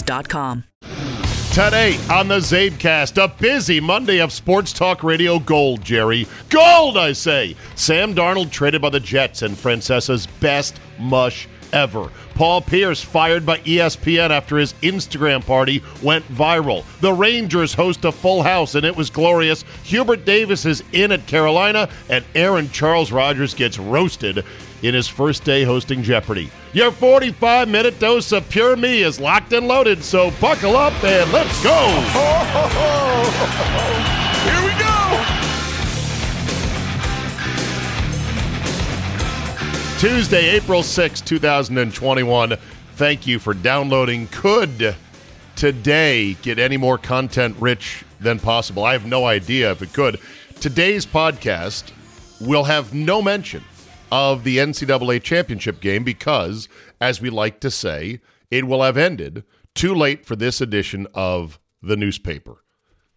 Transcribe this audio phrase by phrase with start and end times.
[0.00, 0.64] Cancerscreenquiz.com.
[1.52, 6.28] Today on the Zabecast, a busy Monday of Sports Talk Radio Gold, Jerry.
[6.48, 7.56] Gold, I say!
[7.74, 12.08] Sam Darnold traded by the Jets and Francesa's best mush ever.
[12.34, 16.84] Paul Pierce fired by ESPN after his Instagram party went viral.
[17.00, 19.64] The Rangers host a full house and it was glorious.
[19.82, 24.44] Hubert Davis is in at Carolina and Aaron Charles Rodgers gets roasted
[24.82, 26.50] in his first day hosting Jeopardy.
[26.72, 31.30] Your 45 minute dose of pure me is locked and loaded, so buckle up and
[31.32, 31.76] let's go!
[34.44, 34.90] Here we go!
[39.98, 42.56] Tuesday, April 6, 2021.
[42.94, 44.28] Thank you for downloading.
[44.28, 44.96] Could
[45.56, 48.84] today get any more content rich than possible?
[48.84, 50.18] I have no idea if it could.
[50.60, 51.92] Today's podcast
[52.40, 53.62] will have no mention
[54.10, 56.68] of the NCAA championship game because,
[57.00, 59.44] as we like to say, it will have ended
[59.74, 62.64] too late for this edition of the newspaper.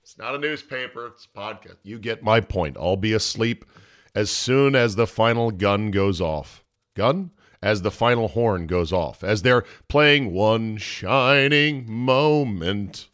[0.02, 1.78] It's not a newspaper, it's a podcast.
[1.84, 2.78] You get my point.
[2.80, 3.66] I'll be asleep
[4.14, 6.64] as soon as the final gun goes off.
[6.96, 7.31] Gun?
[7.62, 13.08] As the final horn goes off, as they're playing one shining moment.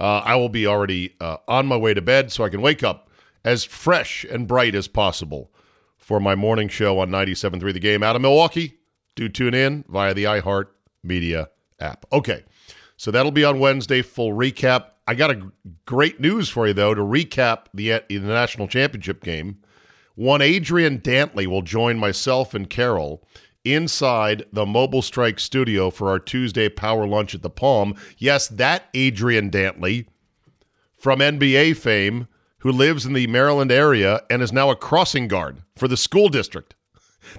[0.00, 2.82] Uh, I will be already uh, on my way to bed so I can wake
[2.82, 3.10] up
[3.44, 5.50] as fresh and bright as possible
[6.06, 8.78] for my morning show on 97.3 The Game out of Milwaukee.
[9.16, 10.66] Do tune in via the iHeart
[11.02, 11.48] Media
[11.80, 12.06] app.
[12.12, 12.44] Okay,
[12.96, 14.02] so that'll be on Wednesday.
[14.02, 14.90] Full recap.
[15.08, 15.50] I got a
[15.84, 19.58] great news for you, though, to recap the, uh, the national championship game.
[20.14, 23.26] One Adrian Dantley will join myself and Carol
[23.64, 27.96] inside the Mobile Strike studio for our Tuesday power lunch at the Palm.
[28.16, 30.06] Yes, that Adrian Dantley
[30.96, 32.28] from NBA fame
[32.60, 36.28] who lives in the Maryland area and is now a crossing guard for the school
[36.28, 36.74] district.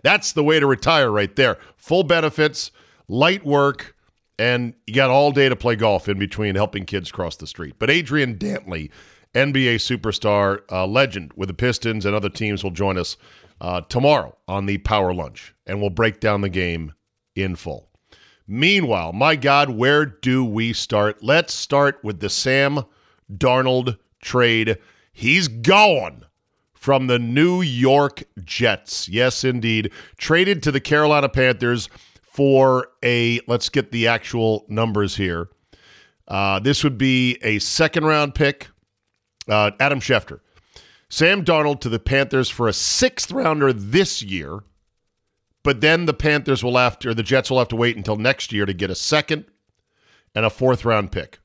[0.03, 1.57] That's the way to retire right there.
[1.77, 2.71] Full benefits,
[3.07, 3.95] light work,
[4.39, 7.75] and you got all day to play golf in between helping kids cross the street.
[7.79, 8.91] But Adrian Dantley
[9.33, 13.17] NBA superstar, uh, legend with the Pistons and other teams will join us
[13.61, 16.93] uh, tomorrow on the Power Lunch, and we'll break down the game
[17.35, 17.89] in full.
[18.47, 21.21] Meanwhile, my God, where do we start?
[21.21, 22.85] Let's start with the Sam
[23.31, 24.77] Darnold trade.
[25.17, 26.25] He's gone
[26.75, 29.09] from the New York Jets.
[29.09, 29.91] Yes, indeed.
[30.17, 31.89] Traded to the Carolina Panthers
[32.21, 35.49] for a, let's get the actual numbers here.
[36.27, 38.67] Uh, this would be a second round pick,
[39.49, 40.39] uh, Adam Schefter.
[41.09, 44.59] Sam Darnold to the Panthers for a sixth rounder this year,
[45.63, 48.17] but then the Panthers will have to, or the Jets will have to wait until
[48.17, 49.45] next year to get a second
[50.35, 51.39] and a fourth round pick.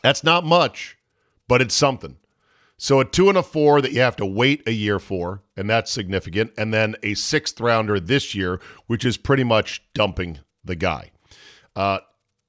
[0.00, 0.96] That's not much,
[1.46, 2.16] but it's something.
[2.82, 5.68] So a two and a four that you have to wait a year for, and
[5.68, 6.52] that's significant.
[6.56, 11.10] And then a sixth rounder this year, which is pretty much dumping the guy.
[11.76, 11.98] Uh,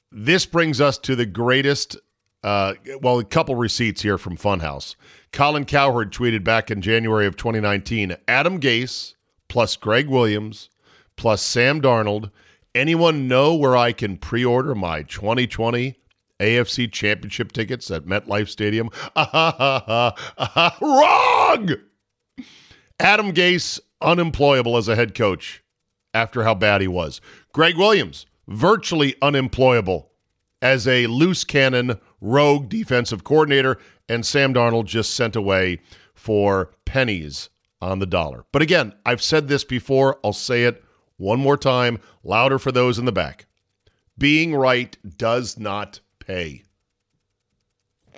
[0.10, 1.98] this brings us to the greatest,
[2.46, 4.96] uh, well, a couple receipts here from Funhouse.
[5.34, 9.16] Colin Cowherd tweeted back in January of 2019 Adam Gase
[9.50, 10.70] plus Gregg Williams
[11.18, 12.32] plus Sam Darnold.
[12.74, 15.98] Anyone know where I can pre order my 2020
[16.42, 18.90] AFC Championship tickets at MetLife Stadium.
[19.16, 21.76] Ah, ah, Wrong!
[23.00, 25.64] Adam Gase, unemployable as a head coach
[26.14, 27.22] after how bad he was.
[27.54, 30.12] Gregg Williams, virtually unemployable
[30.62, 33.78] as a loose cannon rogue defensive coordinator.
[34.10, 35.80] And Sam Darnold just sent away
[36.14, 37.50] for pennies
[37.82, 38.46] on the dollar.
[38.52, 40.20] But again, I've said this before.
[40.24, 40.84] I'll say it
[41.18, 43.46] one more time, louder for those in the back.
[44.18, 46.00] Being right does not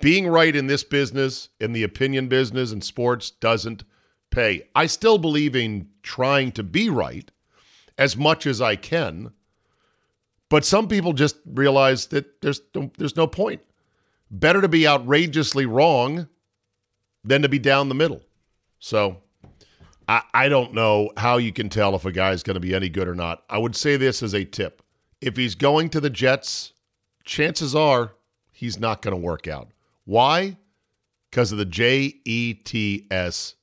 [0.00, 3.84] Being right in this business, in the opinion business and sports, doesn't
[4.30, 4.68] pay.
[4.74, 7.30] I still believe in trying to be right
[7.96, 9.32] as much as I can,
[10.48, 12.60] but some people just realize that there's
[12.98, 13.62] there's no point.
[14.30, 16.28] Better to be outrageously wrong
[17.24, 18.20] than to be down the middle.
[18.78, 19.22] So
[20.08, 22.88] I, I don't know how you can tell if a guy's going to be any
[22.88, 23.44] good or not.
[23.48, 24.82] I would say this as a tip.
[25.20, 26.73] If he's going to the Jets,
[27.24, 28.12] chances are
[28.52, 29.68] he's not going to work out.
[30.04, 30.56] Why?
[31.30, 33.54] Because of the J E T S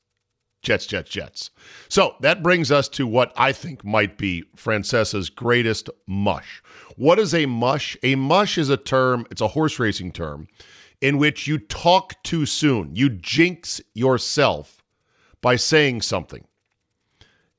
[0.62, 1.50] Jets, Jets, Jets.
[1.90, 6.62] So that brings us to what I think might be Francesa's greatest mush.
[6.98, 7.98] What is a mush?
[8.04, 10.48] A mush is a term, it's a horse racing term,
[11.02, 12.96] in which you talk too soon.
[12.96, 14.84] You jinx yourself
[15.42, 16.46] by saying something.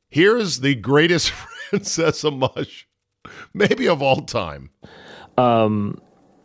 [0.09, 1.31] Here's the greatest
[1.71, 2.87] Francesa mush,
[3.53, 4.71] maybe of all time.
[5.37, 6.01] Um,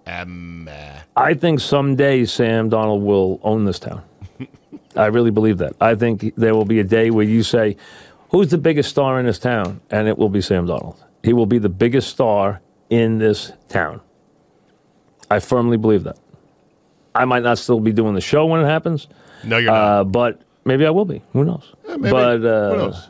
[0.06, 4.04] um, uh, I think someday Sam Donald will own this town.
[4.96, 5.76] I really believe that.
[5.82, 7.76] I think there will be a day where you say,
[8.30, 9.82] Who's the biggest star in this town?
[9.90, 11.04] And it will be Sam Donald.
[11.24, 14.02] He will be the biggest star in this town.
[15.30, 16.18] I firmly believe that.
[17.16, 19.08] I might not still be doing the show when it happens.
[19.44, 20.12] No, you're uh, not.
[20.12, 21.22] But maybe I will be.
[21.34, 21.74] Who knows?
[21.88, 22.12] maybe.
[22.12, 23.10] But uh, Who knows?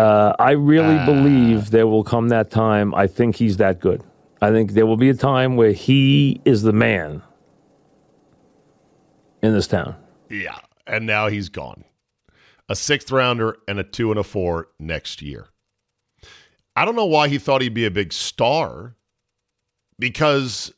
[0.00, 1.04] Uh, I really Ah.
[1.06, 2.94] believe there will come that time.
[2.94, 4.02] I think he's that good.
[4.40, 7.22] I think there will be a time where he is the man
[9.42, 9.96] in this town.
[10.30, 11.84] Yeah, and now he's gone.
[12.68, 15.48] A sixth rounder and a two and a four next year.
[16.76, 18.94] I don't know why he thought he'd be a big star
[19.98, 20.72] because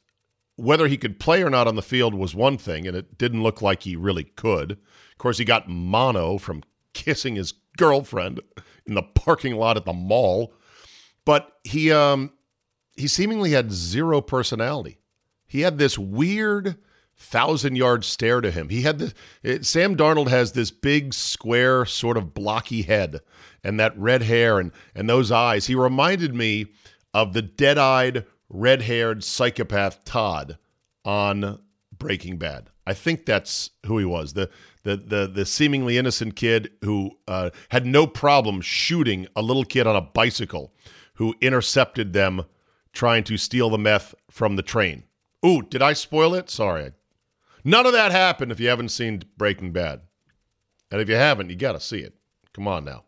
[0.56, 3.42] whether he could play or not on the field was one thing, and it didn't
[3.42, 4.72] look like he really could.
[4.72, 6.62] Of course, he got mono from
[6.94, 8.40] kissing his girlfriend
[8.86, 10.54] in the parking lot at the mall.
[11.24, 12.32] But he um
[12.96, 14.98] he seemingly had zero personality.
[15.46, 16.76] He had this weird
[17.16, 18.68] thousand yard stare to him.
[18.68, 19.14] He had this.
[19.42, 23.20] It, Sam Darnold has this big, square, sort of blocky head,
[23.62, 25.66] and that red hair and and those eyes.
[25.66, 26.66] He reminded me
[27.14, 30.58] of the dead eyed, red haired psychopath Todd
[31.04, 31.60] on
[31.96, 32.70] Breaking Bad.
[32.86, 34.32] I think that's who he was.
[34.32, 34.50] The
[34.82, 39.86] the the the seemingly innocent kid who uh, had no problem shooting a little kid
[39.86, 40.72] on a bicycle
[41.14, 42.44] who intercepted them
[42.92, 45.04] trying to steal the meth from the train.
[45.44, 46.50] Ooh, did I spoil it?
[46.50, 46.92] Sorry.
[47.64, 50.00] None of that happened if you haven't seen Breaking Bad.
[50.90, 52.14] And if you haven't, you got to see it.
[52.52, 53.04] Come on now.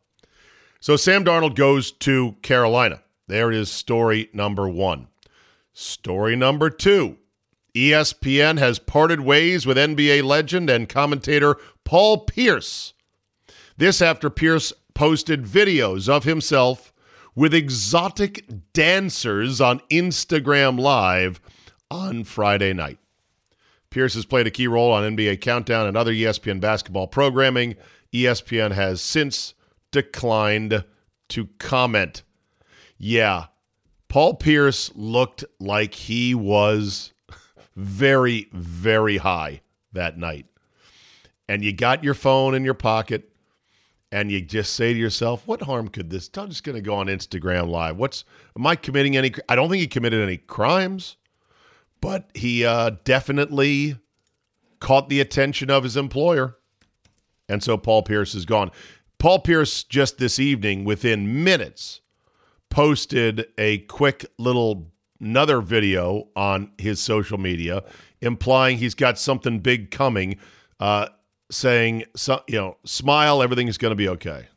[0.80, 3.02] So Sam Darnold goes to Carolina.
[3.26, 5.08] There is, story number one.
[5.72, 7.18] Story number two
[7.74, 12.94] ESPN has parted ways with NBA legend and commentator Paul Pierce.
[13.76, 16.92] This after Pierce posted videos of himself
[17.34, 21.40] with exotic dancers on Instagram Live
[21.90, 22.98] on Friday night.
[23.90, 27.74] Pierce has played a key role on NBA Countdown and other ESPN basketball programming.
[28.12, 29.54] ESPN has since
[29.90, 30.84] declined
[31.28, 32.22] to comment.
[32.98, 33.46] Yeah,
[34.08, 37.13] Paul Pierce looked like he was
[37.76, 39.60] very, very high
[39.92, 40.46] that night.
[41.48, 43.30] And you got your phone in your pocket
[44.12, 46.30] and you just say to yourself, what harm could this?
[46.36, 47.96] I'm just going to go on Instagram Live.
[47.96, 48.24] What's,
[48.56, 49.32] am I committing any?
[49.48, 51.16] I don't think he committed any crimes,
[52.00, 53.96] but he uh, definitely
[54.78, 56.56] caught the attention of his employer.
[57.48, 58.70] And so Paul Pierce is gone.
[59.18, 62.00] Paul Pierce just this evening, within minutes,
[62.70, 67.82] posted a quick little another video on his social media
[68.20, 70.38] implying he's got something big coming,
[70.80, 71.08] uh,
[71.50, 74.48] saying, so, you know, smile, everything is going to be okay.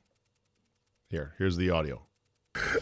[1.09, 2.01] Here, here's the audio.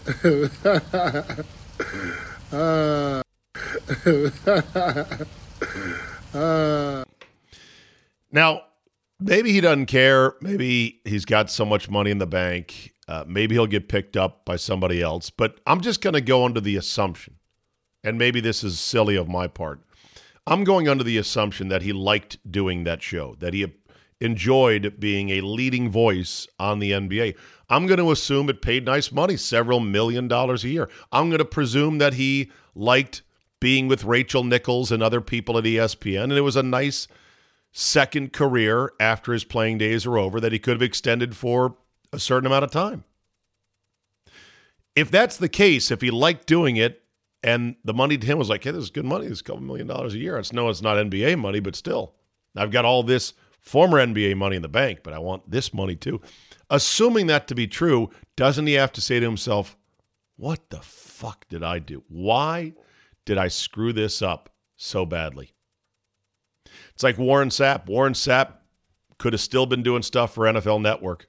[8.32, 8.64] Now,
[9.20, 10.34] maybe he doesn't care.
[10.42, 12.94] Maybe he's got so much money in the bank.
[13.08, 15.30] Uh, maybe he'll get picked up by somebody else.
[15.30, 17.36] But I'm just going to go under the assumption,
[18.06, 19.82] and maybe this is silly of my part.
[20.48, 23.66] I'm going under the assumption that he liked doing that show, that he
[24.22, 27.36] enjoyed being a leading voice on the NBA.
[27.68, 30.90] I'm going to assume it paid nice money, several million dollars a year.
[31.12, 33.24] I'm going to presume that he liked
[33.60, 37.08] being with Rachel Nichols and other people at ESPN, and it was a nice
[37.72, 41.76] second career after his playing days are over that he could have extended for
[42.14, 43.04] a certain amount of time.
[44.96, 47.02] If that's the case, if he liked doing it
[47.46, 49.62] and the money to him was like, hey, this is good money, this a couple
[49.62, 50.38] million dollars a year.
[50.40, 52.16] It's no, it's not NBA money, but still,
[52.56, 55.96] I've got all this former NBA money in the bank, but I want this money
[55.96, 56.20] too.
[56.72, 59.78] Assuming that to be true, doesn't he have to say to himself,
[60.38, 62.04] what the fuck did I do?
[62.08, 62.74] Why
[63.26, 65.52] did I screw this up so badly?
[66.96, 67.86] It's like Warren Sapp.
[67.86, 68.54] Warren Sapp
[69.20, 71.28] could have still been doing stuff for NFL Network.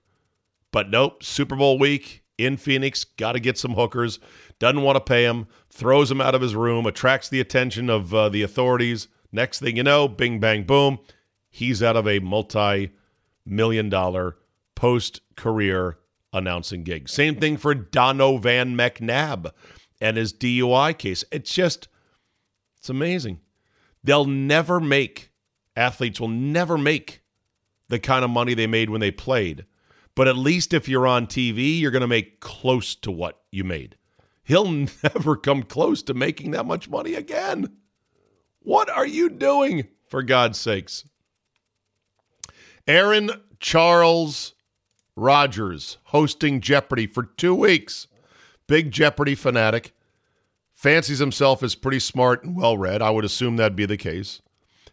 [0.73, 4.19] But nope, Super Bowl week in Phoenix, got to get some hookers,
[4.59, 8.15] doesn't want to pay him, throws him out of his room, attracts the attention of
[8.15, 9.09] uh, the authorities.
[9.33, 10.99] Next thing you know, bing, bang, boom,
[11.51, 12.91] he's out of a multi
[13.45, 14.37] million dollar
[14.75, 15.99] post career
[16.33, 17.09] announcing gig.
[17.09, 19.51] Same thing for Donovan McNabb
[20.01, 21.25] and his DUI case.
[21.31, 21.89] It's just,
[22.79, 23.41] it's amazing.
[24.05, 25.31] They'll never make
[25.77, 27.23] athletes will never make
[27.89, 29.67] the kind of money they made when they played.
[30.15, 33.65] But at least if you're on TV, you're going to make close to what you
[33.65, 33.97] made.
[34.47, 34.71] He'll
[35.03, 37.77] never come close to making that much money again.
[38.61, 41.05] What are you doing, for God's sakes?
[42.87, 44.55] Aaron Charles
[45.17, 48.07] Rodgers hosting Jeopardy for two weeks.
[48.67, 49.93] Big Jeopardy fanatic.
[50.75, 53.03] Fancies himself as pretty smart and well read.
[53.03, 54.43] I would assume that'd be the case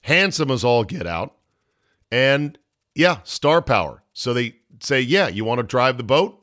[0.03, 1.35] handsome as all get out,
[2.11, 2.57] and
[2.93, 4.03] yeah, star power.
[4.13, 6.39] So they say, yeah, you want to drive the boat?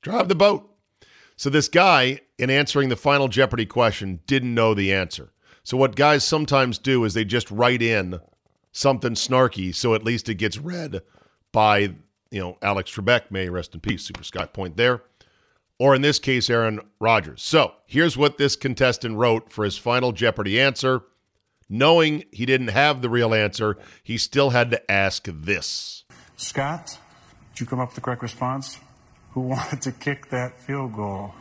[0.00, 0.67] Drive the boat.
[1.38, 5.30] So this guy, in answering the final Jeopardy question, didn't know the answer.
[5.62, 8.18] So what guys sometimes do is they just write in
[8.72, 11.00] something snarky, so at least it gets read
[11.52, 11.94] by
[12.30, 15.02] you know Alex Trebek, may rest in peace, Super Scott Point there,
[15.78, 17.40] or in this case Aaron Rodgers.
[17.40, 21.04] So here's what this contestant wrote for his final Jeopardy answer
[21.68, 26.04] knowing he didn't have the real answer, he still had to ask this.
[26.36, 26.98] Scott,
[27.52, 28.78] did you come up with the correct response?
[29.38, 31.32] Who wanted to kick that field goal?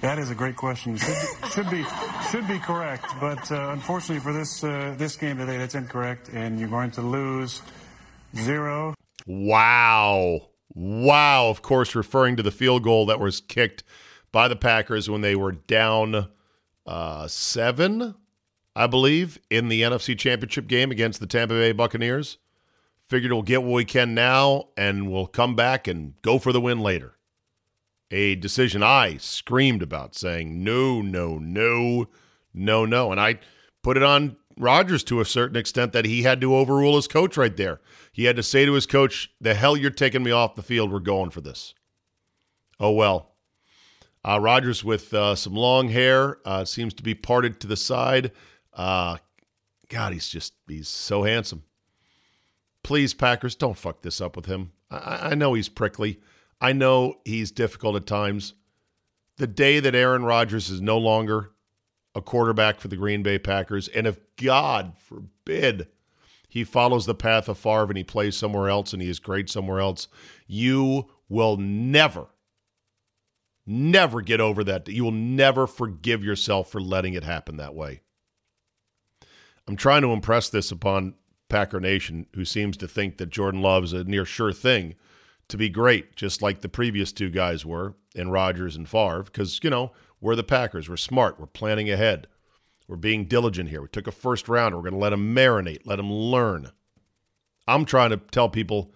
[0.00, 0.96] That is a great question.
[0.96, 1.84] Should be should be,
[2.30, 6.60] should be correct, but uh, unfortunately for this uh, this game today, that's incorrect, and
[6.60, 7.60] you're going to lose
[8.36, 8.94] zero.
[9.26, 10.50] Wow.
[10.72, 13.82] Wow, of course, referring to the field goal that was kicked
[14.30, 16.28] by the Packers when they were down
[16.86, 18.14] uh, seven,
[18.78, 22.38] I believe, in the NFC Championship game against the Tampa Bay Buccaneers.
[23.08, 26.60] Figured we'll get what we can now and we'll come back and go for the
[26.60, 27.16] win later.
[28.12, 32.06] A decision I screamed about, saying, no, no, no,
[32.54, 33.10] no, no.
[33.10, 33.40] And I
[33.82, 37.36] put it on Rodgers to a certain extent that he had to overrule his coach
[37.36, 37.80] right there.
[38.12, 40.92] He had to say to his coach, The hell you're taking me off the field.
[40.92, 41.74] We're going for this.
[42.78, 43.32] Oh, well.
[44.24, 48.30] Uh, Rodgers with uh, some long hair uh, seems to be parted to the side.
[48.78, 49.18] Uh,
[49.88, 51.64] God, he's just, he's so handsome.
[52.82, 54.70] Please, Packers, don't fuck this up with him.
[54.90, 56.20] I, I know he's prickly.
[56.60, 58.54] I know he's difficult at times.
[59.36, 61.50] The day that Aaron Rodgers is no longer
[62.14, 63.88] a quarterback for the Green Bay Packers.
[63.88, 65.88] And if God forbid
[66.48, 69.50] he follows the path of Favre and he plays somewhere else and he is great
[69.50, 70.08] somewhere else,
[70.46, 72.28] you will never,
[73.66, 74.88] never get over that.
[74.88, 78.00] You will never forgive yourself for letting it happen that way.
[79.68, 81.14] I'm trying to impress this upon
[81.48, 84.94] Packer Nation, who seems to think that Jordan Love is a near sure thing
[85.48, 89.60] to be great, just like the previous two guys were in Rodgers and Favre, because,
[89.62, 90.88] you know, we're the Packers.
[90.88, 91.38] We're smart.
[91.38, 92.26] We're planning ahead.
[92.86, 93.82] We're being diligent here.
[93.82, 94.74] We took a first round.
[94.74, 96.70] We're going to let them marinate, let them learn.
[97.66, 98.92] I'm trying to tell people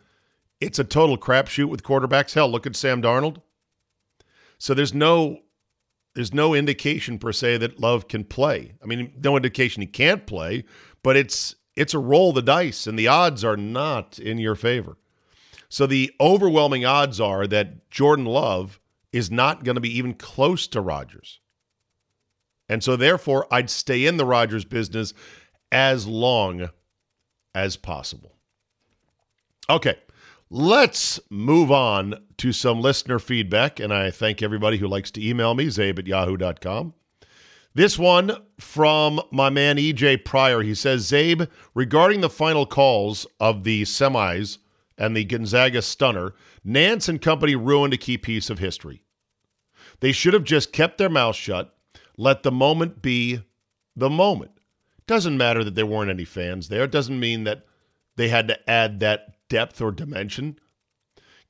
[0.61, 2.33] it's a total crapshoot with quarterbacks.
[2.33, 3.43] Hell, look at Sam Darnold.
[4.59, 5.41] So there's no
[6.15, 8.75] there's no indication per se that Love can play.
[8.83, 10.65] I mean, no indication he can't play,
[11.03, 14.99] but it's it's a roll the dice, and the odds are not in your favor.
[15.71, 18.79] So the overwhelming odds are that Jordan Love
[19.11, 21.41] is not going to be even close to Rodgers.
[22.69, 25.15] And so therefore I'd stay in the Rodgers business
[25.71, 26.69] as long
[27.55, 28.37] as possible.
[29.71, 29.97] Okay.
[30.55, 35.55] Let's move on to some listener feedback, and I thank everybody who likes to email
[35.55, 36.93] me, zabe at yahoo.com.
[37.73, 40.61] This one from my man EJ Pryor.
[40.61, 44.59] He says, Zabe, regarding the final calls of the semis
[44.99, 49.05] and the Gonzaga stunner, Nance and company ruined a key piece of history.
[50.01, 51.75] They should have just kept their mouth shut,
[52.19, 53.41] let the moment be
[53.97, 54.51] the moment.
[55.07, 56.85] Doesn't matter that there weren't any fans there.
[56.85, 57.65] It doesn't mean that
[58.17, 60.59] they had to add that depth or dimension.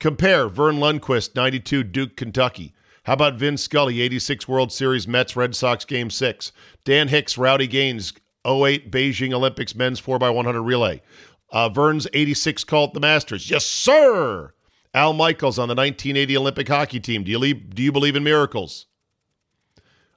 [0.00, 2.74] Compare Verne Lundquist, 92, Duke, Kentucky.
[3.04, 6.50] How about Vin Scully, 86 World Series, Mets, Red Sox, Game 6?
[6.84, 8.12] Dan Hicks, Rowdy Gaines,
[8.44, 11.00] 08 Beijing Olympics men's 4x100 relay.
[11.52, 13.48] Uh, Verne's 86 call at the Masters.
[13.48, 14.52] Yes, sir.
[14.94, 17.22] Al Michaels on the 1980 Olympic hockey team.
[17.22, 18.86] Do you, leave, do you believe in miracles?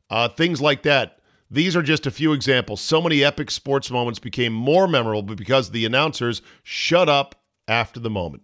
[0.10, 1.20] Uh, things like that.
[1.52, 2.82] These are just a few examples.
[2.82, 7.36] So many epic sports moments became more memorable because the announcers shut up
[7.68, 8.44] after the moment.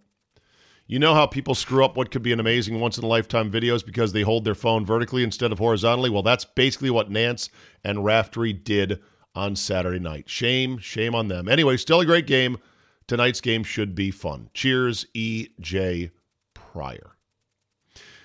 [0.86, 3.50] You know how people screw up what could be an amazing once in a lifetime
[3.50, 6.10] videos because they hold their phone vertically instead of horizontally?
[6.10, 7.48] Well, that's basically what Nance
[7.84, 9.00] and Raftery did
[9.34, 10.28] on Saturday night.
[10.28, 11.48] Shame, shame on them.
[11.48, 12.58] Anyway, still a great game.
[13.06, 14.50] Tonight's game should be fun.
[14.54, 16.10] Cheers, E.J.
[16.54, 17.16] Pryor.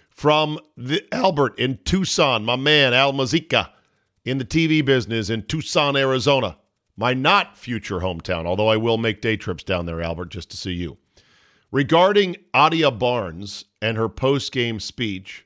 [0.10, 3.70] From the Albert in Tucson, my man Al Mazika
[4.25, 6.58] in the TV business in Tucson, Arizona
[6.98, 10.58] my not future hometown, although I will make day trips down there, Albert, just to
[10.58, 10.98] see you.
[11.72, 15.46] Regarding Adia Barnes and her post game speech,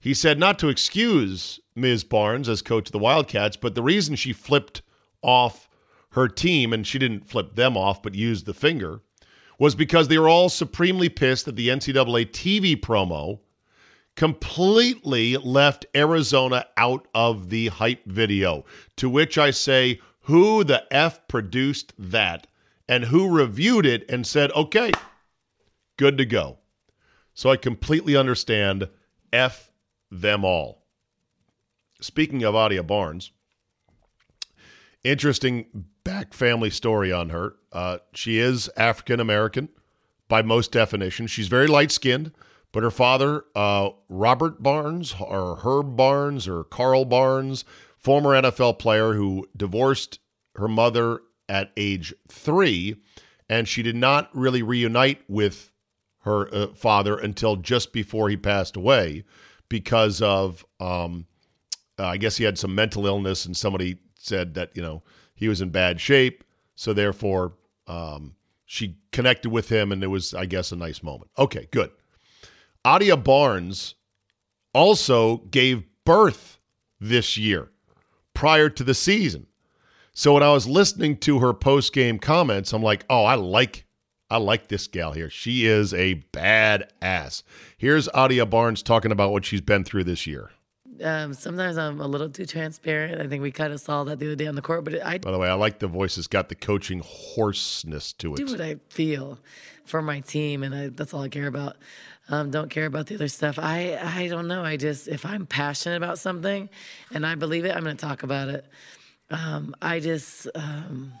[0.00, 2.02] he said not to excuse Ms.
[2.02, 4.82] Barnes as coach of the Wildcats, but the reason she flipped
[5.22, 5.68] off
[6.10, 9.00] her team, and she didn't flip them off, but used the finger,
[9.58, 13.38] was because they were all supremely pissed that the NCAA TV promo
[14.14, 18.64] completely left Arizona out of the hype video.
[18.96, 22.46] To which I say, who the F produced that
[22.88, 24.92] and who reviewed it and said, okay,
[25.96, 26.58] good to go.
[27.34, 28.88] So I completely understand
[29.32, 29.70] F
[30.10, 30.84] them all.
[32.00, 33.30] Speaking of Adia Barnes,
[35.04, 37.54] interesting back family story on her.
[37.72, 39.68] Uh, she is African American
[40.28, 41.30] by most definitions.
[41.30, 42.32] She's very light skinned,
[42.72, 47.64] but her father, uh, Robert Barnes, or Herb Barnes, or Carl Barnes,
[48.02, 50.18] former NFL player who divorced
[50.56, 52.96] her mother at age three,
[53.48, 55.70] and she did not really reunite with
[56.20, 59.24] her uh, father until just before he passed away
[59.68, 61.26] because of, um,
[61.98, 65.02] uh, I guess he had some mental illness, and somebody said that, you know,
[65.34, 66.44] he was in bad shape.
[66.74, 67.54] So therefore,
[67.86, 68.34] um,
[68.66, 71.30] she connected with him, and it was, I guess, a nice moment.
[71.38, 71.90] Okay, good.
[72.84, 73.94] Adia Barnes
[74.72, 76.58] also gave birth
[77.00, 77.71] this year
[78.34, 79.46] prior to the season.
[80.14, 83.86] So when I was listening to her post game comments, I'm like, oh, I like
[84.32, 85.28] I like this gal here.
[85.28, 87.42] She is a bad ass.
[87.76, 90.50] Here's Adia Barnes talking about what she's been through this year.
[91.02, 93.20] Um, sometimes I'm a little too transparent.
[93.20, 94.84] I think we kind of saw that the other day on the court.
[94.84, 96.16] But I, by the way, I like the voice.
[96.16, 98.36] It's got the coaching hoarseness to it.
[98.38, 99.38] Do what I feel
[99.84, 101.76] for my team, and I, that's all I care about.
[102.32, 103.58] Um, don't care about the other stuff.
[103.58, 104.64] I I don't know.
[104.64, 106.68] I just if I'm passionate about something,
[107.12, 108.64] and I believe it, I'm going to talk about it
[109.32, 111.12] um, I just, um,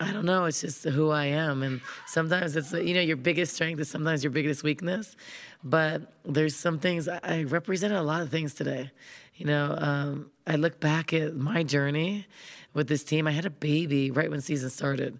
[0.00, 0.46] I don't know.
[0.46, 4.24] It's just who I am, and sometimes it's you know your biggest strength is sometimes
[4.24, 5.16] your biggest weakness.
[5.64, 8.90] But there's some things I represented a lot of things today.
[9.36, 12.26] You know, um, I look back at my journey
[12.74, 13.26] with this team.
[13.26, 15.18] I had a baby right when season started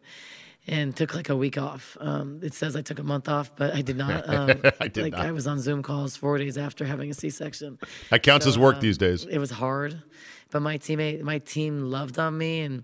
[0.69, 1.97] and took like a week off.
[2.01, 4.29] Um, it says I took a month off, but I did not.
[4.29, 4.51] Um,
[4.81, 5.27] I did like not.
[5.27, 7.79] I was on Zoom calls four days after having a C-section.
[8.11, 9.25] That counts so, as work um, these days.
[9.25, 10.03] It was hard,
[10.51, 12.83] but my teammate, my team loved on me, and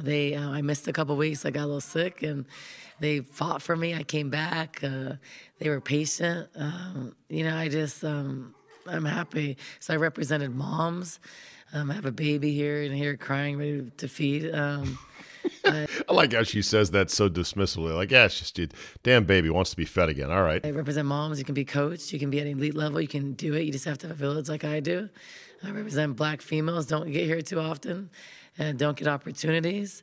[0.00, 0.34] they.
[0.34, 1.44] Uh, I missed a couple weeks.
[1.44, 2.46] I got a little sick, and
[3.00, 3.94] they fought for me.
[3.94, 4.82] I came back.
[4.82, 5.14] Uh,
[5.58, 6.48] they were patient.
[6.56, 8.02] Um, you know, I just.
[8.04, 8.54] Um,
[8.86, 9.58] I'm happy.
[9.78, 11.20] So I represented moms.
[11.72, 14.52] Um, I have a baby here and here crying, ready to feed.
[15.64, 17.94] I like how she says that so dismissively.
[17.94, 18.58] Like, yeah, it's just
[19.02, 20.30] damn baby wants to be fed again.
[20.30, 20.64] All right.
[20.64, 21.38] I represent moms.
[21.38, 22.12] You can be coached.
[22.12, 23.00] You can be at an elite level.
[23.00, 23.62] You can do it.
[23.62, 25.08] You just have to have a village like I do.
[25.62, 26.86] I represent black females.
[26.86, 28.10] Don't get here too often,
[28.58, 30.02] and don't get opportunities.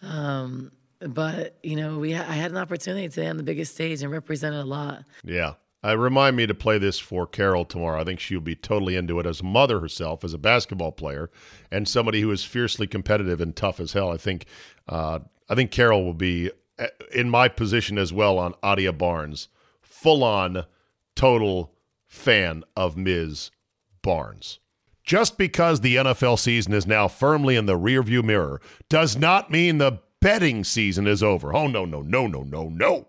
[0.00, 4.02] Um, but you know, we ha- I had an opportunity today on the biggest stage
[4.02, 5.04] and represented a lot.
[5.24, 5.54] Yeah.
[5.84, 8.00] Uh, remind me to play this for Carol tomorrow.
[8.00, 11.30] I think she'll be totally into it as a mother herself, as a basketball player,
[11.72, 14.10] and somebody who is fiercely competitive and tough as hell.
[14.10, 14.46] I think,
[14.88, 15.18] uh,
[15.48, 19.48] I think Carol will be uh, in my position as well on Adia Barnes,
[19.80, 20.64] full on,
[21.16, 21.74] total
[22.06, 23.50] fan of Ms.
[24.02, 24.60] Barnes.
[25.04, 29.78] Just because the NFL season is now firmly in the rearview mirror does not mean
[29.78, 31.54] the betting season is over.
[31.54, 33.08] Oh, no, no, no, no, no, no.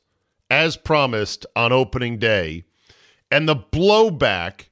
[0.51, 2.65] as promised on opening day,
[3.31, 4.67] and the blowback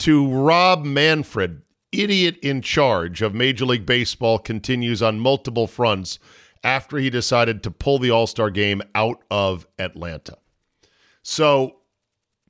[0.00, 6.18] to Rob Manfred, idiot in charge of Major League Baseball, continues on multiple fronts
[6.64, 10.36] after he decided to pull the All Star game out of Atlanta.
[11.22, 11.76] So,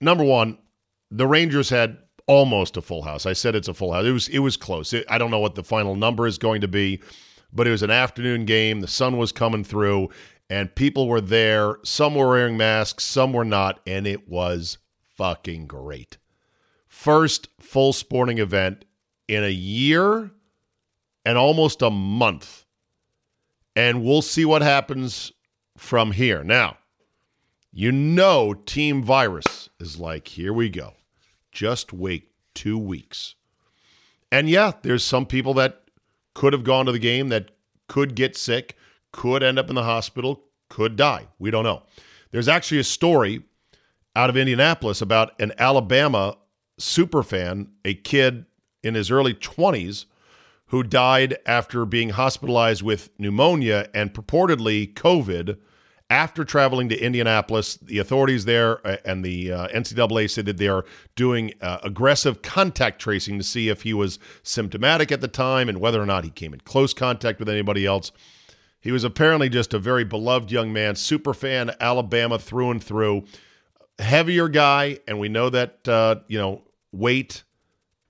[0.01, 0.57] number one,
[1.11, 3.27] the Rangers had almost a full house.
[3.27, 4.07] I said it's a full house.
[4.07, 4.95] It was it was close.
[4.95, 7.03] It, I don't know what the final number is going to be,
[7.53, 8.81] but it was an afternoon game.
[8.81, 10.09] The sun was coming through,
[10.53, 11.79] and people were there.
[11.83, 14.77] Some were wearing masks, some were not, and it was
[15.17, 16.19] fucking great.
[16.87, 18.85] First full sporting event
[19.29, 20.31] in a year
[21.25, 22.67] and almost a month.
[23.75, 25.33] And we'll see what happens
[25.79, 26.45] from here.
[26.45, 26.77] Now,
[27.73, 30.93] you know, Team Virus is like, here we go.
[31.51, 33.37] Just wait two weeks.
[34.31, 35.85] And yeah, there's some people that
[36.35, 37.53] could have gone to the game that
[37.89, 38.77] could get sick
[39.13, 41.29] could end up in the hospital, could die.
[41.39, 41.83] We don't know.
[42.31, 43.43] There's actually a story
[44.17, 46.37] out of Indianapolis about an Alabama
[46.81, 48.47] superfan, a kid
[48.83, 50.07] in his early 20s
[50.67, 55.59] who died after being hospitalized with pneumonia and purportedly COVID
[56.09, 57.77] after traveling to Indianapolis.
[57.77, 62.43] The authorities there uh, and the uh, NCAA said that they are doing uh, aggressive
[62.43, 66.25] contact tracing to see if he was symptomatic at the time and whether or not
[66.25, 68.13] he came in close contact with anybody else.
[68.83, 73.25] He was apparently just a very beloved young man, super fan, Alabama through and through,
[73.99, 77.45] heavier guy, and we know that uh, you know weight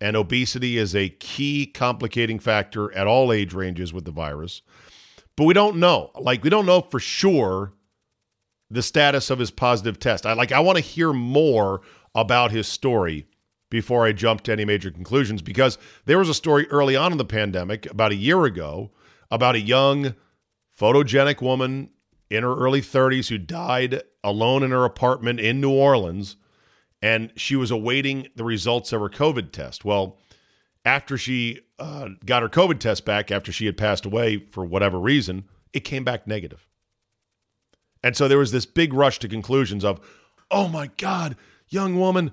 [0.00, 4.62] and obesity is a key complicating factor at all age ranges with the virus.
[5.36, 6.10] But we don't know.
[6.18, 7.74] Like we don't know for sure
[8.70, 10.24] the status of his positive test.
[10.24, 11.82] I like I want to hear more
[12.14, 13.26] about his story
[13.70, 17.18] before I jump to any major conclusions because there was a story early on in
[17.18, 18.90] the pandemic about a year ago
[19.30, 20.14] about a young
[20.78, 21.90] photogenic woman
[22.30, 26.36] in her early 30s who died alone in her apartment in New Orleans,
[27.02, 29.84] and she was awaiting the results of her COVID test.
[29.84, 30.18] Well,
[30.84, 34.98] after she uh, got her COVID test back, after she had passed away for whatever
[34.98, 36.66] reason, it came back negative.
[38.02, 40.00] And so there was this big rush to conclusions of,
[40.50, 41.36] oh my God,
[41.68, 42.32] young woman,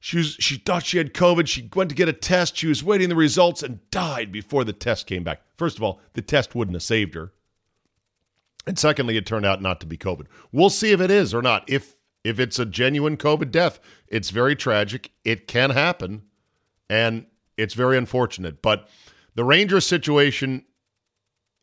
[0.00, 1.48] she was she thought she had COVID.
[1.48, 2.56] She went to get a test.
[2.56, 5.42] She was waiting the results and died before the test came back.
[5.56, 7.32] First of all, the test wouldn't have saved her.
[8.66, 10.26] And secondly, it turned out not to be COVID.
[10.52, 11.64] We'll see if it is or not.
[11.68, 15.12] If if it's a genuine COVID death, it's very tragic.
[15.24, 16.22] It can happen,
[16.90, 17.26] and
[17.56, 18.62] it's very unfortunate.
[18.62, 18.88] But
[19.36, 20.64] the Rangers situation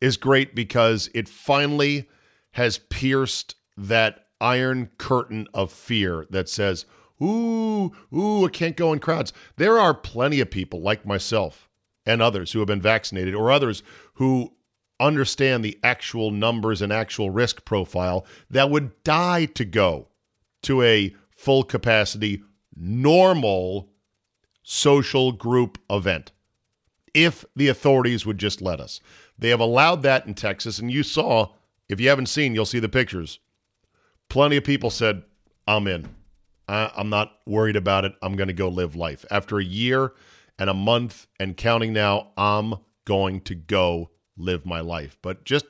[0.00, 2.08] is great because it finally
[2.52, 6.86] has pierced that iron curtain of fear that says,
[7.22, 9.32] ooh, ooh, I can't go in crowds.
[9.56, 11.68] There are plenty of people like myself
[12.06, 13.82] and others who have been vaccinated or others
[14.14, 14.52] who
[15.00, 20.08] understand the actual numbers and actual risk profile that would die to go
[20.62, 22.42] to a full capacity,
[22.76, 23.90] normal
[24.62, 26.32] social group event
[27.12, 29.00] if the authorities would just let us.
[29.38, 31.52] They have allowed that in Texas, and you saw,
[31.88, 33.38] if you haven't seen, you'll see the pictures.
[34.28, 35.22] Plenty of people said,
[35.66, 36.08] I'm in.
[36.68, 38.14] I, I'm not worried about it.
[38.22, 39.24] I'm going to go live life.
[39.30, 40.12] After a year
[40.58, 45.16] and a month and counting now, I'm going to go live my life.
[45.22, 45.66] But just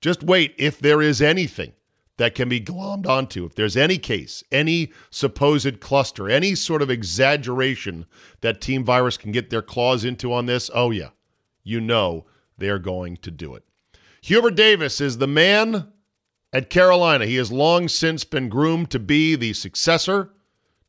[0.00, 1.72] just wait if there is anything
[2.18, 6.90] that can be glommed onto, if there's any case, any supposed cluster, any sort of
[6.90, 8.06] exaggeration
[8.40, 11.10] that Team Virus can get their claws into on this, oh yeah,
[11.62, 12.24] you know
[12.56, 13.64] they're going to do it.
[14.22, 15.92] Hubert Davis is the man
[16.52, 17.26] at Carolina.
[17.26, 20.30] He has long since been groomed to be the successor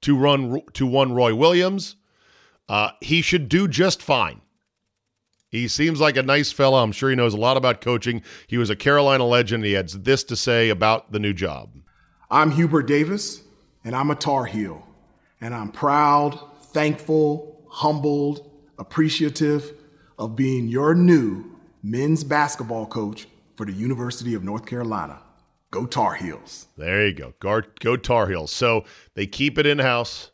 [0.01, 1.97] to run to one Roy Williams.
[2.69, 4.41] Uh, he should do just fine.
[5.49, 6.83] He seems like a nice fellow.
[6.83, 8.21] I'm sure he knows a lot about coaching.
[8.47, 9.63] He was a Carolina legend.
[9.63, 11.69] He had this to say about the new job.
[12.29, 13.43] I'm Hubert Davis,
[13.85, 14.85] and I'm a Tar Heel.
[15.39, 16.37] And I'm proud,
[16.73, 19.71] thankful, humbled, appreciative
[20.19, 25.21] of being your new men's basketball coach for the University of North Carolina.
[25.71, 26.67] Go Tar Heels.
[26.77, 27.33] There you go.
[27.39, 28.51] Go, go Tar Heels.
[28.51, 28.83] So
[29.13, 30.31] they keep it in house.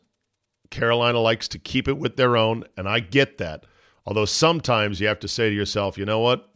[0.70, 3.66] Carolina likes to keep it with their own, and I get that.
[4.06, 6.50] Although sometimes you have to say to yourself, you know what?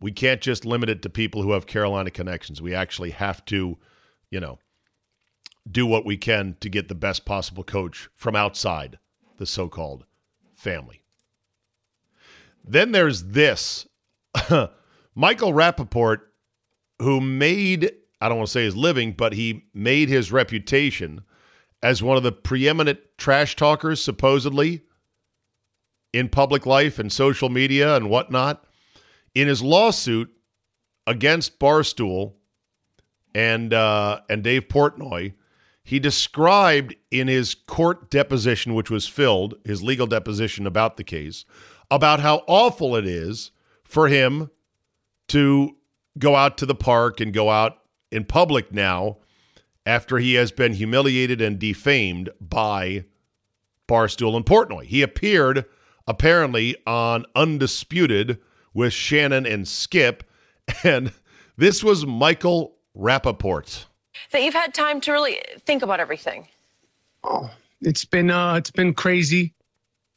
[0.00, 2.62] We can't just limit it to people who have Carolina connections.
[2.62, 3.78] We actually have to,
[4.30, 4.58] you know,
[5.70, 8.98] do what we can to get the best possible coach from outside
[9.38, 10.04] the so called
[10.54, 11.02] family.
[12.64, 13.86] Then there's this
[15.14, 16.20] Michael Rapaport,
[17.00, 17.90] who made,
[18.20, 21.22] I don't want to say his living, but he made his reputation
[21.82, 24.82] as one of the preeminent trash talkers, supposedly,
[26.14, 28.64] in public life and social media and whatnot.
[29.34, 30.32] In his lawsuit
[31.08, 32.34] against Barstool
[33.34, 35.34] and uh, and Dave Portnoy,
[35.82, 41.44] he described in his court deposition, which was filled, his legal deposition about the case,
[41.90, 43.50] about how awful it is
[43.82, 44.50] for him
[45.28, 45.76] to
[46.16, 47.78] go out to the park and go out
[48.12, 49.16] in public now
[49.84, 53.04] after he has been humiliated and defamed by
[53.88, 54.84] Barstool and Portnoy.
[54.84, 55.64] He appeared
[56.06, 58.38] apparently on Undisputed
[58.72, 60.24] with Shannon and Skip.
[60.82, 61.12] And
[61.58, 63.84] this was Michael Rapaport.
[64.32, 66.48] That you've had time to really think about everything.
[67.22, 67.50] Oh,
[67.82, 69.54] it's been uh, it's been crazy.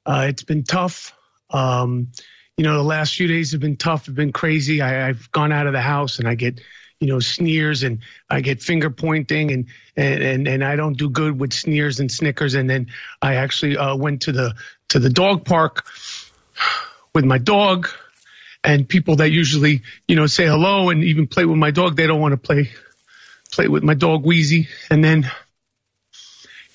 [0.06, 1.14] Uh, it's been tough.
[1.50, 2.08] Um,
[2.56, 4.06] you know, the last few days have been tough.
[4.06, 4.82] Have been crazy.
[4.82, 6.62] I, I've gone out of the house and I get
[7.00, 11.10] you know sneers and I get finger pointing and and and, and I don't do
[11.10, 12.56] good with sneers and snickers.
[12.56, 12.88] And then
[13.22, 14.56] I actually uh, went to the
[14.90, 15.86] to the dog park
[17.14, 17.90] with my dog
[18.64, 22.08] and people that usually, you know, say hello and even play with my dog, they
[22.08, 22.70] don't want to play,
[23.52, 24.68] play with my dog Wheezy.
[24.90, 25.30] And then,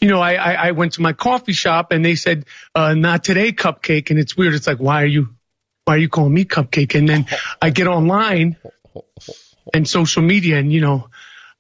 [0.01, 3.25] you know, I, I, I went to my coffee shop and they said, uh, not
[3.25, 4.11] today, cupcake.
[4.11, 4.55] And it's weird.
[4.55, 5.29] It's like, why are you,
[5.85, 6.99] why are you calling me cupcake?
[6.99, 7.27] And then
[7.61, 8.57] I get online
[9.73, 11.09] and social media and, you know,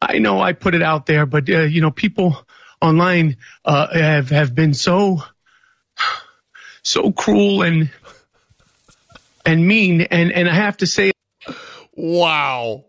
[0.00, 2.36] I know I put it out there, but, uh, you know, people
[2.80, 5.22] online, uh, have, have been so,
[6.82, 7.90] so cruel and
[9.46, 11.12] and mean and and I have to say
[11.94, 12.84] wow.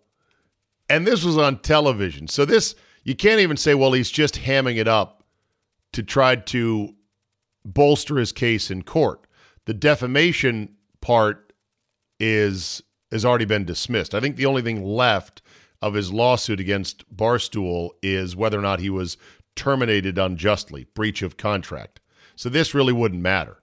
[0.89, 2.27] And this was on television.
[2.27, 5.23] So this you can't even say well he's just hamming it up
[5.93, 6.93] to try to
[7.65, 9.25] bolster his case in court.
[9.65, 11.53] The defamation part
[12.19, 14.15] is has already been dismissed.
[14.15, 15.41] I think the only thing left
[15.81, 19.17] of his lawsuit against barstool is whether or not he was
[19.55, 21.99] terminated unjustly breach of contract.
[22.35, 23.62] So this really wouldn't matter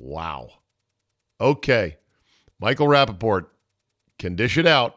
[0.00, 0.50] Wow.
[1.40, 1.98] Okay.
[2.58, 3.46] Michael Rapaport
[4.18, 4.96] can dish it out,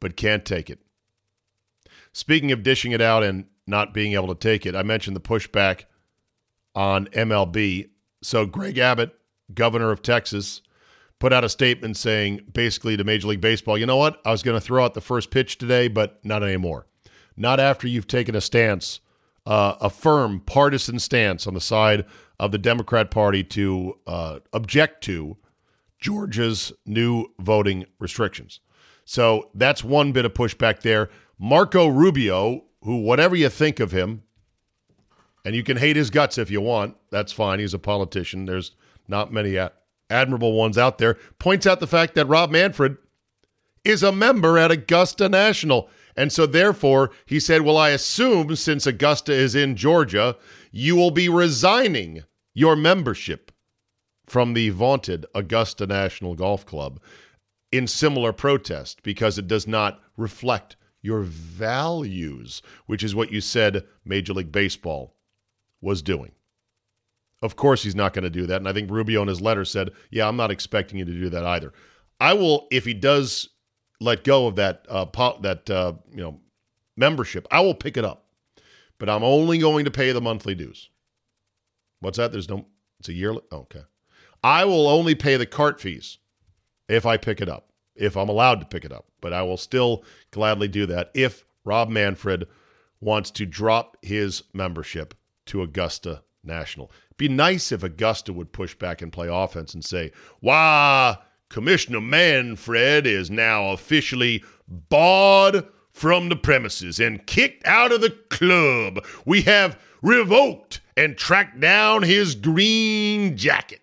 [0.00, 0.80] but can't take it.
[2.12, 5.20] Speaking of dishing it out and not being able to take it, I mentioned the
[5.20, 5.84] pushback
[6.74, 7.90] on MLB.
[8.22, 9.14] So Greg Abbott,
[9.54, 10.62] governor of Texas,
[11.18, 14.20] put out a statement saying basically to Major League Baseball, you know what?
[14.24, 16.86] I was going to throw out the first pitch today, but not anymore.
[17.36, 19.00] Not after you've taken a stance,
[19.46, 22.04] uh, a firm partisan stance on the side
[22.40, 25.36] of the Democrat Party to uh, object to
[25.98, 28.60] Georgia's new voting restrictions.
[29.04, 31.10] So that's one bit of pushback there.
[31.38, 34.22] Marco Rubio, who, whatever you think of him,
[35.44, 37.58] and you can hate his guts if you want, that's fine.
[37.58, 38.44] He's a politician.
[38.44, 38.72] There's
[39.08, 39.58] not many
[40.10, 41.16] admirable ones out there.
[41.38, 42.98] Points out the fact that Rob Manfred
[43.84, 45.88] is a member at Augusta National.
[46.18, 50.36] And so, therefore, he said, Well, I assume since Augusta is in Georgia,
[50.72, 53.52] you will be resigning your membership
[54.26, 57.00] from the vaunted Augusta National Golf Club
[57.70, 63.84] in similar protest because it does not reflect your values, which is what you said
[64.04, 65.14] Major League Baseball
[65.80, 66.32] was doing.
[67.42, 68.56] Of course, he's not going to do that.
[68.56, 71.28] And I think Rubio in his letter said, "Yeah, I'm not expecting you to do
[71.28, 71.72] that either."
[72.18, 73.50] I will, if he does
[74.00, 76.40] let go of that uh, po- that uh, you know
[76.96, 78.26] membership, I will pick it up,
[78.98, 80.90] but I'm only going to pay the monthly dues.
[82.00, 82.32] What's that?
[82.32, 82.66] There's no.
[83.00, 83.42] It's a yearly.
[83.52, 83.82] Okay,
[84.42, 86.18] I will only pay the cart fees
[86.88, 89.06] if I pick it up, if I'm allowed to pick it up.
[89.20, 92.46] But I will still gladly do that if Rob Manfred
[93.00, 95.14] wants to drop his membership
[95.46, 96.90] to Augusta National.
[97.16, 101.16] Be nice if Augusta would push back and play offense and say, "Why,
[101.48, 109.04] Commissioner Manfred is now officially barred from the premises and kicked out of the club.
[109.24, 113.80] We have revoked and tracked down his green jacket.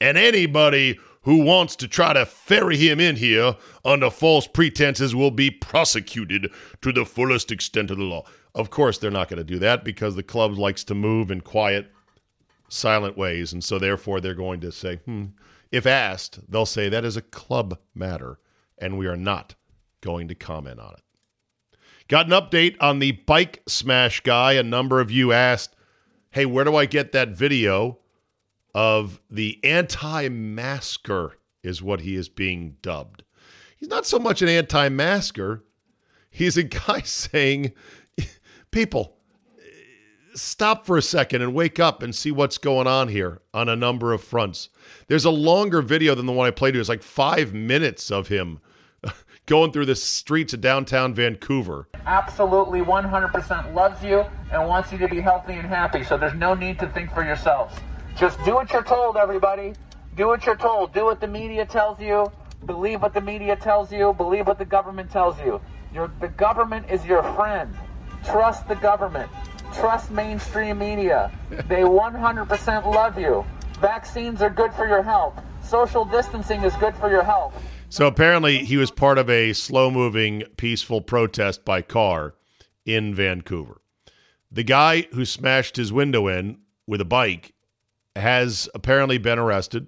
[0.00, 5.30] And anybody who wants to try to ferry him in here under false pretenses will
[5.30, 6.50] be prosecuted
[6.80, 8.24] to the fullest extent of the law.
[8.54, 11.42] Of course, they're not going to do that because the club likes to move in
[11.42, 11.92] quiet,
[12.68, 13.52] silent ways.
[13.52, 15.26] And so, therefore, they're going to say, hmm,
[15.70, 18.38] if asked, they'll say that is a club matter
[18.78, 19.54] and we are not
[20.00, 21.02] going to comment on it.
[22.08, 24.54] Got an update on the bike smash guy.
[24.54, 25.76] A number of you asked,
[26.30, 27.98] hey, where do I get that video
[28.74, 31.36] of the anti masker?
[31.62, 33.22] Is what he is being dubbed.
[33.76, 35.62] He's not so much an anti masker,
[36.30, 37.72] he's a guy saying,
[38.70, 39.16] people,
[40.34, 43.76] stop for a second and wake up and see what's going on here on a
[43.76, 44.68] number of fronts.
[45.08, 46.80] There's a longer video than the one I played you.
[46.80, 48.60] It's like five minutes of him
[49.46, 51.88] going through the streets of downtown Vancouver.
[52.06, 56.04] Absolutely 100% loves you and wants you to be healthy and happy.
[56.04, 57.74] So there's no need to think for yourselves.
[58.16, 59.72] Just do what you're told, everybody.
[60.16, 60.92] Do what you're told.
[60.92, 62.30] Do what the media tells you.
[62.66, 64.12] Believe what the media tells you.
[64.12, 65.60] Believe what the government tells you.
[65.94, 67.74] Your, the government is your friend.
[68.24, 69.30] Trust the government.
[69.74, 71.30] Trust mainstream media.
[71.68, 73.44] They 100% love you.
[73.80, 75.40] Vaccines are good for your health.
[75.62, 77.54] Social distancing is good for your health.
[77.88, 82.34] So apparently, he was part of a slow moving, peaceful protest by car
[82.84, 83.80] in Vancouver.
[84.50, 87.54] The guy who smashed his window in with a bike
[88.16, 89.86] has apparently been arrested,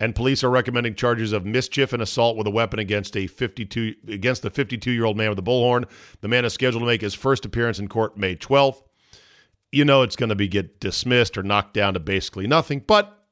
[0.00, 3.94] and police are recommending charges of mischief and assault with a weapon against a 52
[4.08, 5.84] against the 52 year old man with the bullhorn.
[6.20, 8.82] The man is scheduled to make his first appearance in court May 12th
[9.74, 13.26] you know it's going to be get dismissed or knocked down to basically nothing, but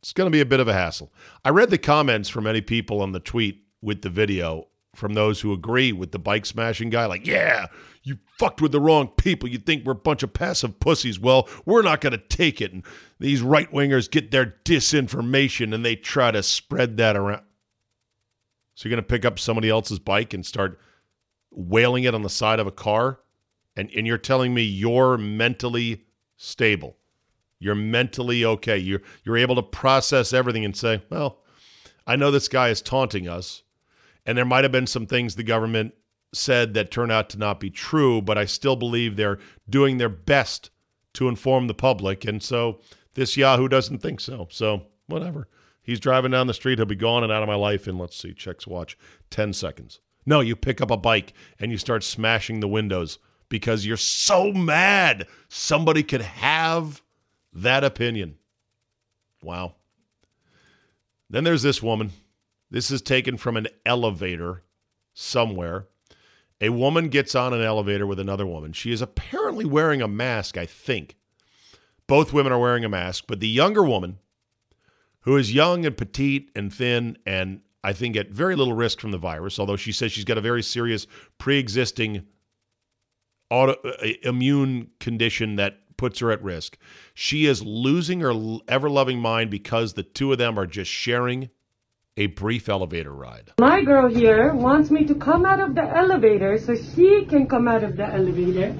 [0.00, 1.12] it's going to be a bit of a hassle.
[1.44, 5.40] I read the comments from many people on the tweet with the video from those
[5.40, 7.66] who agree with the bike smashing guy, like, yeah,
[8.02, 9.48] you fucked with the wrong people.
[9.48, 11.18] You think we're a bunch of passive pussies.
[11.18, 12.72] Well, we're not going to take it.
[12.72, 12.84] And
[13.18, 17.42] these right wingers get their disinformation and they try to spread that around.
[18.74, 20.78] So you're going to pick up somebody else's bike and start
[21.50, 23.20] wailing it on the side of a car?
[23.76, 26.04] And, and you're telling me you're mentally
[26.36, 26.96] stable.
[27.58, 28.76] You're mentally okay.
[28.78, 31.38] You're you're able to process everything and say, well,
[32.06, 33.62] I know this guy is taunting us,
[34.26, 35.94] and there might have been some things the government
[36.34, 40.08] said that turn out to not be true, but I still believe they're doing their
[40.08, 40.70] best
[41.14, 42.24] to inform the public.
[42.24, 42.80] And so
[43.14, 44.48] this Yahoo doesn't think so.
[44.50, 45.48] So whatever.
[45.82, 46.78] He's driving down the street.
[46.78, 48.96] He'll be gone and out of my life in, let's see, checks watch,
[49.30, 50.00] 10 seconds.
[50.24, 53.18] No, you pick up a bike and you start smashing the windows
[53.52, 57.02] because you're so mad somebody could have
[57.52, 58.38] that opinion.
[59.42, 59.74] Wow.
[61.28, 62.12] Then there's this woman.
[62.70, 64.62] This is taken from an elevator
[65.12, 65.86] somewhere.
[66.62, 68.72] A woman gets on an elevator with another woman.
[68.72, 71.16] She is apparently wearing a mask, I think.
[72.06, 74.18] Both women are wearing a mask, but the younger woman,
[75.20, 79.10] who is young and petite and thin and I think at very little risk from
[79.10, 82.26] the virus, although she says she's got a very serious pre existing
[83.52, 86.78] auto, uh, immune condition that puts her at risk.
[87.14, 88.32] She is losing her
[88.66, 91.50] ever loving mind because the two of them are just sharing
[92.16, 93.52] a brief elevator ride.
[93.58, 97.68] My girl here wants me to come out of the elevator so she can come
[97.68, 98.74] out of the elevator.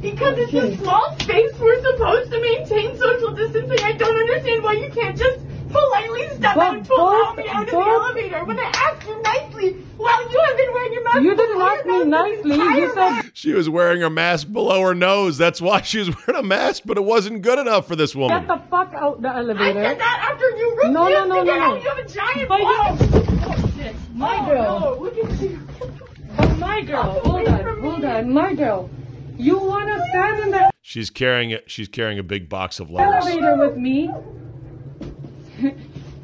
[0.00, 3.84] Because it's a small space, we're supposed to maintain social distancing.
[3.84, 5.40] I don't understand why you can't just
[5.76, 9.20] politely step But out to allow me out of the elevator when I asked you
[9.22, 11.20] nicely while you have been wearing your mask.
[11.22, 12.56] You didn't ask me nicely.
[12.56, 15.38] You said She was wearing her mask below her nose.
[15.38, 18.38] That's why she was wearing a mask, but it wasn't good enough for this woman.
[18.44, 19.82] get the fuck out the I elevator.
[19.82, 21.74] said that after you refused No, no, no, to get no, out.
[21.76, 21.82] no.
[21.82, 23.94] You have a giant But you- bottle.
[24.14, 24.80] My Oh, girl.
[24.80, 25.60] no, look at you.
[25.82, 25.90] Oh,
[26.38, 28.88] but my girl, hold on, hold on, my girl.
[29.36, 31.70] You wanna stand in the She's carrying it.
[31.70, 33.26] She's carrying a big box of lettuce.
[33.26, 34.10] elevator with me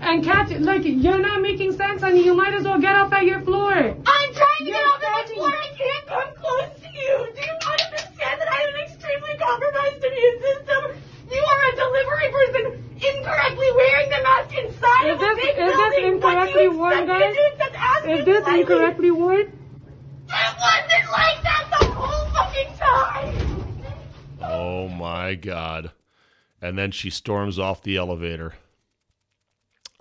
[0.02, 0.60] and catch it.
[0.60, 3.72] Like, you're not making sense and you might as well get off at your floor.
[3.72, 3.94] I'm
[4.34, 5.48] trying to you're get off at my floor.
[5.48, 7.14] I can't come close to you.
[7.34, 11.02] Do you not understand that I have an extremely compromised immune system?
[11.30, 12.64] You are a delivery person
[12.96, 15.78] incorrectly wearing the mask inside is of a big is building.
[15.78, 17.36] This incorrectly what worn, guys?
[18.04, 18.60] Is this slightly?
[18.60, 19.40] incorrectly worn?
[19.40, 19.50] It
[20.28, 23.34] wasn't like that the whole fucking time.
[24.42, 25.92] Oh my god.
[26.60, 28.54] And then she storms off the elevator.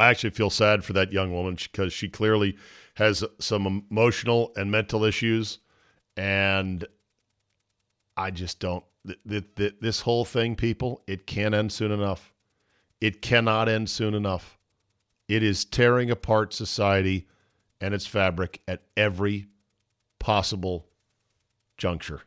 [0.02, 2.58] I actually feel sad for that young woman because she clearly
[2.95, 5.60] has some emotional and mental issues.
[6.18, 6.84] And
[8.18, 8.84] I just don't.
[9.06, 12.34] Th- th- th- this whole thing, people, it can't end soon enough.
[12.99, 14.58] It cannot end soon enough.
[15.28, 17.28] It is tearing apart society
[17.80, 19.49] and its fabric at every
[20.18, 20.88] possible
[21.78, 22.24] juncture.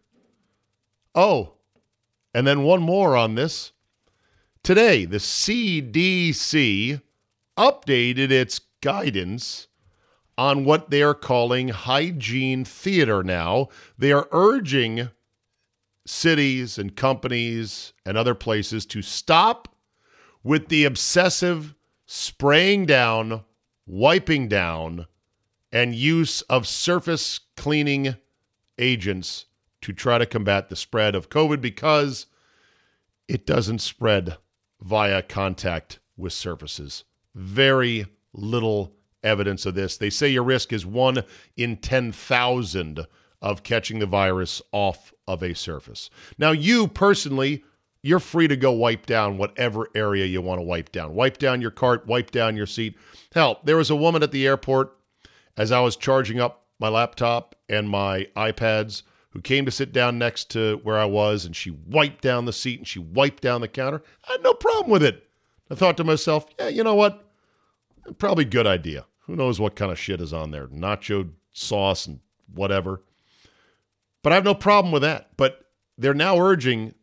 [1.12, 1.54] Oh,
[2.32, 3.72] and then one more on this.
[4.62, 7.00] Today, the CDC
[7.56, 9.68] updated its guidance
[10.36, 13.68] on what they are calling hygiene theater now.
[13.96, 15.10] They are urging
[16.06, 19.68] cities and companies and other places to stop
[20.42, 21.74] with the obsessive
[22.06, 23.44] spraying down,
[23.86, 25.06] wiping down,
[25.72, 28.16] and use of surface cleaning
[28.78, 29.46] agents
[29.80, 32.26] to try to combat the spread of COVID because
[33.28, 34.36] it doesn't spread
[34.80, 37.04] via contact with surfaces.
[37.34, 39.96] Very little evidence of this.
[39.96, 41.22] They say your risk is one
[41.56, 43.06] in 10,000
[43.42, 46.10] of catching the virus off of a surface.
[46.38, 47.64] Now, you personally,
[48.02, 51.14] you're free to go wipe down whatever area you want to wipe down.
[51.14, 52.96] Wipe down your cart, wipe down your seat.
[53.32, 54.96] Hell, there was a woman at the airport
[55.56, 60.18] as I was charging up my laptop and my iPads who came to sit down
[60.18, 63.60] next to where I was and she wiped down the seat and she wiped down
[63.60, 64.02] the counter.
[64.28, 65.28] I had no problem with it.
[65.70, 67.23] I thought to myself, yeah, you know what?
[68.18, 69.06] Probably good idea.
[69.20, 70.66] Who knows what kind of shit is on there?
[70.68, 72.20] Nacho sauce and
[72.52, 73.02] whatever.
[74.22, 75.30] But I have no problem with that.
[75.36, 75.64] But
[75.96, 76.94] they're now urging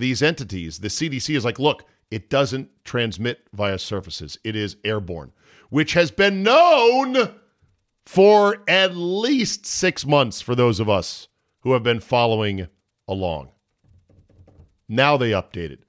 [0.00, 5.30] these entities, the CDC is like, look, it doesn't transmit via surfaces, it is airborne,
[5.68, 7.34] which has been known
[8.06, 11.28] for at least six months for those of us
[11.60, 12.66] who have been following
[13.06, 13.50] along.
[14.88, 15.84] Now they update it.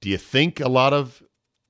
[0.00, 1.22] Do you think a lot of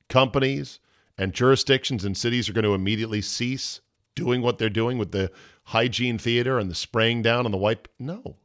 [0.08, 0.78] companies
[1.18, 3.80] and jurisdictions and cities are going to immediately cease
[4.14, 5.30] doing what they're doing with the
[5.64, 7.88] hygiene theater and the spraying down and the wipe?
[7.98, 8.36] No.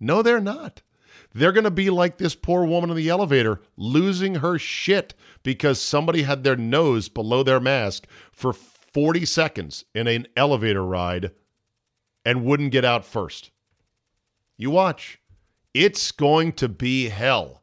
[0.00, 0.82] No, they're not.
[1.34, 5.80] They're going to be like this poor woman in the elevator losing her shit because
[5.80, 11.32] somebody had their nose below their mask for 40 seconds in an elevator ride
[12.24, 13.50] and wouldn't get out first.
[14.56, 15.20] You watch.
[15.74, 17.62] It's going to be hell.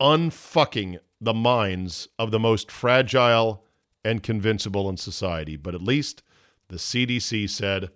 [0.00, 3.64] Unfucking the minds of the most fragile
[4.04, 5.56] and convincible in society.
[5.56, 6.22] But at least
[6.68, 7.90] the CDC said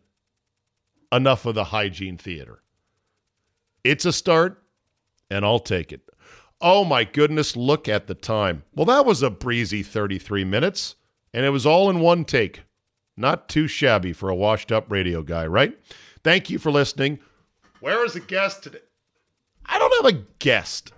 [1.13, 2.63] enough of the hygiene theater.
[3.85, 4.63] It's a start,
[5.31, 6.01] and I'll take it.
[6.61, 8.65] Oh my goodness, look at the time.
[8.75, 10.97] Well, that was a breezy 33 minutes,
[11.33, 12.63] and it was all in one take.
[13.17, 15.79] Not too shabby for a washed up radio guy, right?
[16.25, 17.19] Thank you for listening.
[17.81, 18.81] Where is the guest today?
[19.67, 20.93] I don't have a guest,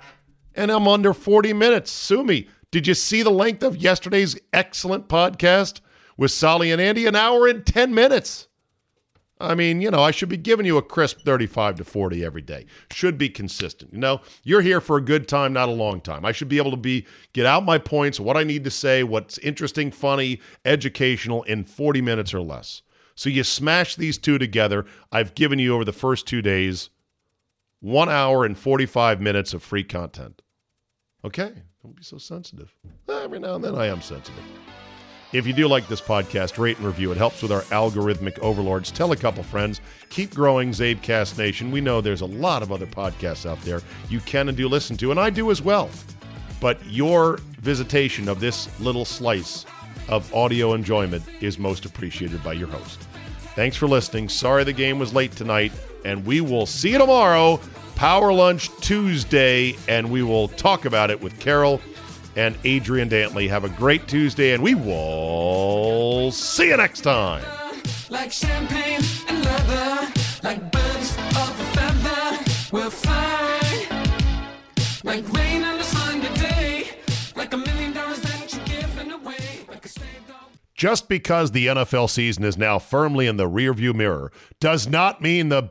[0.55, 1.91] and I'm under 40 minutes.
[1.91, 2.49] Sue me.
[2.71, 5.81] Did you see the length of yesterday's excellent podcast
[6.17, 7.07] with Sally and Andy?
[7.07, 8.47] An hour and 10 minutes.
[9.43, 12.43] I mean, you know, I should be giving you a crisp 35 to 40 every
[12.43, 12.67] day.
[12.93, 13.93] Should be consistent.
[13.93, 16.27] You know, you're here for a good time, not a long time.
[16.27, 19.03] I should be able to be get out my points, what I need to say,
[19.03, 22.83] what's interesting, funny, educational in 40 minutes or less.
[23.15, 24.85] So you smash these two together.
[25.11, 26.91] I've given you over the first 2 days
[27.81, 30.43] 1 hour and 45 minutes of free content.
[31.25, 31.53] Okay,
[31.83, 32.75] don't be so sensitive.
[33.09, 34.45] Eh, every now and then I am sensitive.
[35.33, 37.13] If you do like this podcast, rate and review.
[37.13, 38.91] It helps with our algorithmic overlords.
[38.91, 39.81] Tell a couple friends.
[40.09, 41.71] Keep growing Zabecast Nation.
[41.71, 44.97] We know there's a lot of other podcasts out there you can and do listen
[44.97, 45.89] to, and I do as well.
[46.61, 49.67] But your visitation of this little slice
[50.09, 53.01] of audio enjoyment is most appreciated by your host.
[53.55, 54.29] Thanks for listening.
[54.29, 55.73] Sorry the game was late tonight,
[56.05, 57.61] and we will see you tomorrow,
[57.97, 61.81] Power Lunch Tuesday, and we will talk about it with Carol
[62.37, 63.49] and Adrian Dantley.
[63.49, 67.45] Have a great Tuesday, and we will see you next time.
[68.09, 73.61] Like champagne and leather, like birds of a feather, we'll fly.
[75.05, 76.89] Like rain on a Sunday day,
[77.37, 80.37] like a million dollars that you're giving away, like a stray dog.
[80.75, 85.49] Just because the NFL season is now firmly in the rearview mirror does not mean
[85.49, 85.71] the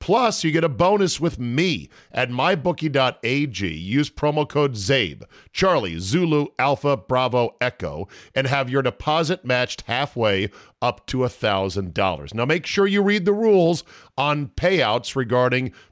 [0.00, 3.68] Plus, you get a bonus with me at mybookie.ag.
[3.68, 10.48] Use promo code ZABE, Charlie, Zulu, Alpha, Bravo, Echo, and have your deposit matched halfway
[10.80, 12.34] up to $1,000.
[12.34, 13.84] Now, make sure you read the rules
[14.16, 15.72] on payouts regarding